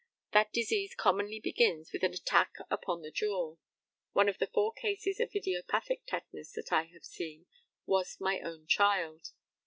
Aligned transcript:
That 0.31 0.51
disease 0.51 0.95
commonly 0.95 1.39
begins 1.39 1.93
with 1.93 2.01
an 2.01 2.15
attack 2.15 2.55
upon 2.71 3.03
the 3.03 3.11
jaw. 3.11 3.57
One 4.13 4.27
of 4.27 4.39
the 4.39 4.47
four 4.51 4.73
cases 4.73 5.19
of 5.19 5.35
idiopathic 5.35 6.07
tetanus 6.07 6.53
that 6.53 6.71
I 6.71 6.85
have 6.85 7.05
seen 7.05 7.45
was 7.85 8.19
my 8.19 8.39
own 8.39 8.65
child. 8.65 9.29